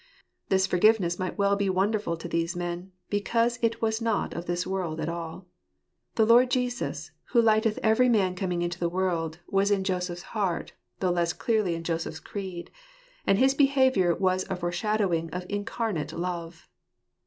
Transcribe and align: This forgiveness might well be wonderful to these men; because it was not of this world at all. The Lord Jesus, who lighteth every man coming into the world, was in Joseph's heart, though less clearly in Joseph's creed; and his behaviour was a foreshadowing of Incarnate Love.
This 0.49 0.65
forgiveness 0.65 1.19
might 1.19 1.37
well 1.37 1.55
be 1.55 1.69
wonderful 1.69 2.17
to 2.17 2.27
these 2.27 2.55
men; 2.55 2.91
because 3.11 3.59
it 3.61 3.83
was 3.83 4.01
not 4.01 4.33
of 4.33 4.47
this 4.47 4.65
world 4.65 4.99
at 4.99 5.07
all. 5.09 5.45
The 6.15 6.25
Lord 6.25 6.49
Jesus, 6.49 7.11
who 7.25 7.39
lighteth 7.39 7.77
every 7.83 8.09
man 8.09 8.33
coming 8.33 8.63
into 8.63 8.79
the 8.79 8.89
world, 8.89 9.37
was 9.47 9.69
in 9.69 9.83
Joseph's 9.83 10.23
heart, 10.33 10.73
though 11.01 11.11
less 11.11 11.33
clearly 11.33 11.75
in 11.75 11.83
Joseph's 11.83 12.19
creed; 12.19 12.71
and 13.27 13.37
his 13.37 13.53
behaviour 13.53 14.15
was 14.15 14.43
a 14.49 14.55
foreshadowing 14.55 15.29
of 15.29 15.45
Incarnate 15.49 16.13
Love. 16.13 16.67